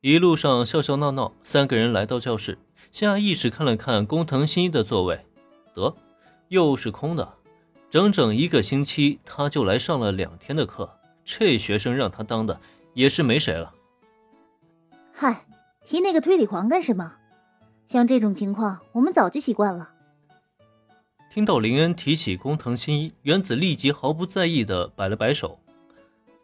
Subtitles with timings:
[0.00, 2.56] 一路上笑笑闹闹，三个人来到教室，
[2.92, 5.26] 下意识看了看工藤新一的座位，
[5.74, 5.96] 得，
[6.46, 7.34] 又是空的。
[7.90, 10.88] 整整一个星期，他就来上了两天的课，
[11.24, 12.60] 这学生让他当的
[12.94, 13.74] 也是没谁了。
[15.12, 15.44] 嗨，
[15.84, 17.14] 提那个推理狂干什么？
[17.88, 19.90] 像这种情况，我们早就习惯了。
[21.28, 25.58] 听到林恩提起工藤新一，原子立即毫不在意的摆了摆手，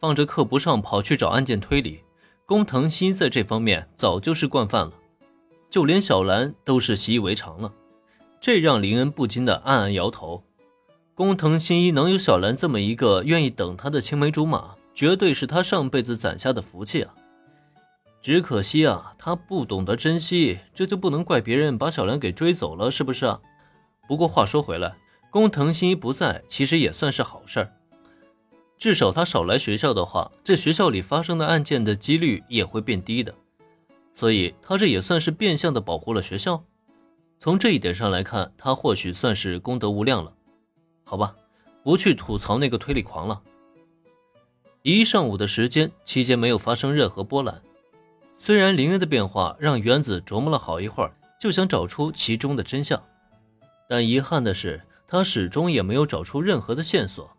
[0.01, 2.01] 放着课不上，跑去找案件推理。
[2.47, 4.93] 工藤新一在这方面早就是惯犯了，
[5.71, 7.73] 就连小兰都是习以为常了，
[8.39, 10.45] 这让林恩不禁的暗暗摇头。
[11.15, 17.15] 工藤新一能有小兰这么一个愿意等他的青梅竹马，绝对是他上辈子攒下的福气啊！
[18.21, 23.41] 只可惜啊，他不懂得珍惜，这就不能怪别人把小兰给追走了，是不是啊？
[24.07, 24.95] 不过话说回来，
[25.31, 27.73] 工藤新一不在，其实也算是好事儿。
[28.79, 33.35] 至少他少来学校的话，这学校里发生的案件的几率也会变低的。
[34.13, 36.63] 所以他这也算是变相的保护了学校。
[37.39, 40.33] 从这一点上来看，他或许算是功德无量了。
[41.03, 41.35] 好吧，
[41.83, 43.43] 不去吐槽那个推理狂了。
[44.83, 47.61] 一上午的时间期间没有发生任何波澜。
[48.37, 53.03] 虽然林恩的变化让原子琢磨了好一会儿，就想找出其中的真相。
[53.89, 57.31] 但遗憾的是，他始终也没有找出任何的线索。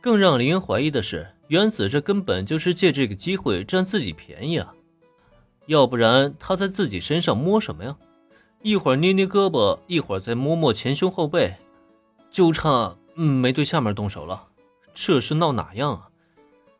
[0.00, 4.72] 更让林恩怀疑的是，原子这根本就是借这个机会占自己便宜啊！
[5.66, 7.96] 要不然他在自己身上摸什么呀？
[8.62, 11.56] 一会儿捏捏胳膊，一会儿再摸摸前胸后背，
[12.30, 14.48] 就差没对下面动手了。
[14.94, 16.08] 这是闹哪样啊？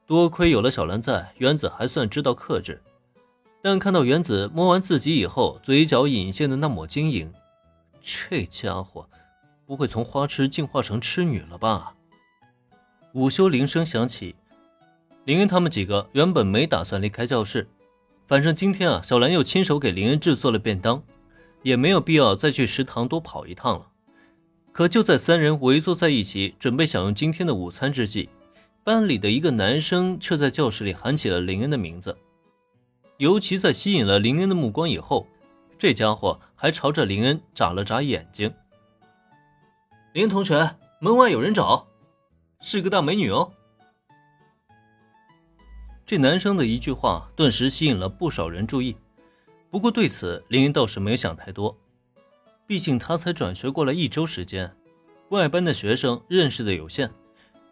[0.06, 2.80] 多亏有了小兰在，原子还算知道克制。
[3.60, 7.32] 但看到原子摸完自己以后，嘴角隐现的那抹晶莹。
[8.00, 9.08] 这家伙
[9.66, 11.94] 不会从花痴进化成痴女了吧？
[13.14, 14.34] 午休铃声响起，
[15.24, 17.66] 林恩他们几个原本没打算离开教室，
[18.26, 21.02] 反正今天啊，小兰又亲手给林恩制作了便当，
[21.62, 23.86] 也没有必要再去食堂多跑一趟了。
[24.72, 28.28] 可就在三人围坐在一起准备享用今天的午餐之际，
[28.84, 32.16] 班里的一个男生却在教室里喊起了林恩的名字，
[33.16, 35.26] 尤其在吸引了林恩的目光以后。
[35.78, 38.52] 这家伙还朝着林恩眨了眨眼睛。
[40.12, 41.86] 林同学，门外有人找，
[42.60, 43.52] 是个大美女哦。
[46.04, 48.96] 这男生的一句话，顿时吸引了不少人注意。
[49.70, 51.76] 不过对此，林云倒是没有想太多，
[52.66, 54.74] 毕竟他才转学过来一周时间，
[55.28, 57.10] 外班的学生认识的有限，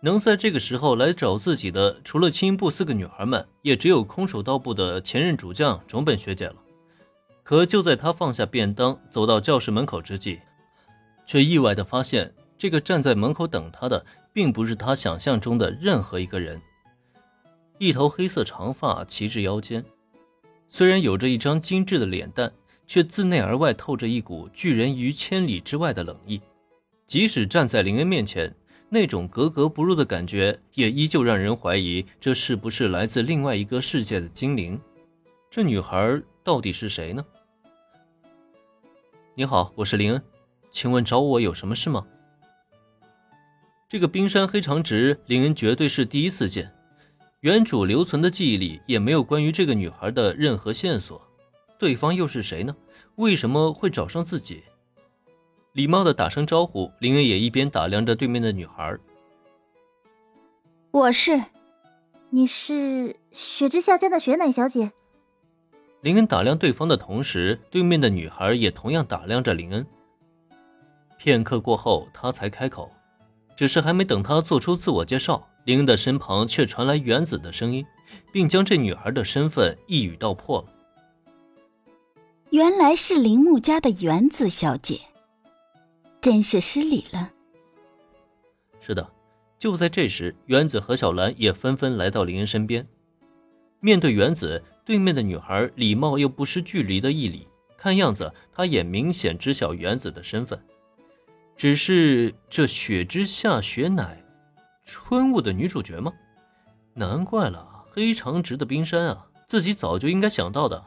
[0.00, 6.56] 能在这个时候来找自己的，除了青音部四个女孩们，也只有空手道部的前任主将种本学姐了。
[7.42, 10.40] 可就在他放下便当，走到教室门口之际，
[11.24, 14.04] 却意外的发现，这个站在门口等他的，
[14.36, 16.60] 并不是他想象中的任何一个人。
[17.78, 19.82] 一头黑色长发齐至腰间，
[20.68, 22.52] 虽然有着一张精致的脸蛋，
[22.86, 26.38] 却自内而外透着一股拒人于千里之外的冷意。
[27.06, 28.54] 即使站在林恩面前，
[28.90, 34.78] 那种格格不入的感觉，也依旧让人怀疑这是不是来自另外一个世界的精灵。
[35.50, 37.24] 这女孩到底是谁呢？
[39.34, 40.22] 你好，我是林恩，
[40.70, 42.06] 请问找我有什么事吗？
[43.88, 46.74] 这个冰山黑长直，林恩绝对是第一次见，
[47.40, 51.22] 原主留存的记忆里也没有关于这个女孩的任何线索。
[51.78, 52.74] 对方又是谁呢？
[53.14, 54.64] 为什么会找上自己？
[55.72, 58.98] 礼貌的打声招呼，林恩也一边打量着对面的女孩。
[60.90, 61.40] 我是，
[62.30, 64.90] 你是雪之下家的雪乃小姐。
[66.00, 69.86] 林恩打量对方的同时，对面的女孩也同样打量着林恩。
[71.18, 72.90] 片刻过后，她才开口，
[73.56, 77.84] 只是还没等他做出自我介绍，林恩的身旁却传来原子的声音，
[78.30, 80.66] 并将这女孩的身份一语道破了。
[82.50, 85.00] 原来是铃木家的原子小姐，
[86.20, 87.32] 真是失礼了。
[88.78, 89.10] 是的，
[89.58, 92.86] 就在这时，原子和小兰也纷纷来到林恩身边，
[93.80, 94.62] 面对原子。
[94.84, 100.56] 对面的女孩礼貌又不失距离的一礼，看样子她也明显知晓原子的身份。
[101.56, 104.22] 只是这雪之下雪乃，
[104.84, 106.12] 春雾的女主角吗？
[106.94, 110.84] 难怪了，黑长直的冰山啊，自己早就应该想到的。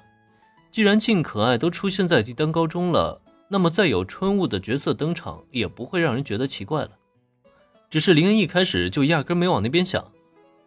[0.72, 6.92] 既然静可爱都出现在帝丹高中了，那么再有春雾的角色登场，也不会让人觉得奇怪了。
[7.90, 10.12] 只是林恩一开始就压根没往那边想，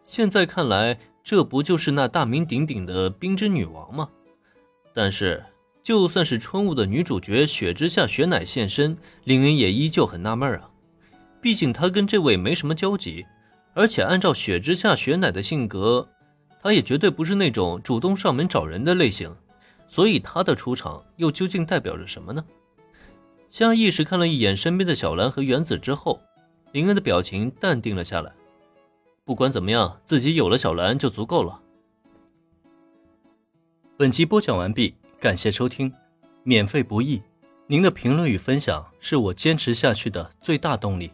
[0.03, 0.99] 现在看来。
[1.25, 4.09] 这不就是那大名鼎鼎的冰之女王吗？
[4.93, 5.41] 但是，
[5.83, 10.69] 就算是春雾的女主角雪之下雪乃现身，林恩也依旧很纳闷啊。
[11.41, 13.25] 毕竟她跟这位没什么交集，
[13.73, 16.07] 而且按照雪之下雪乃的性格，
[16.61, 19.29] 他也绝对不是那种主动上门找人的类型，
[19.89, 22.45] 所以他的出场又究竟代表着什么呢？
[23.49, 26.21] 下意识看了一眼身边的小兰和原子之后，
[26.71, 28.31] 林恩的表情淡定了下来。
[29.25, 31.59] 不管怎么样，自己有了小兰就足够了。
[33.97, 35.89] 本集播讲完毕，感谢收听，
[36.43, 37.21] 免费不易，
[37.67, 41.13] 您的评论与分享是我坚持下去的最大动力。